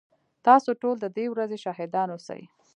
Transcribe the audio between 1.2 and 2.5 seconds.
ورځي شاهدان اوسئ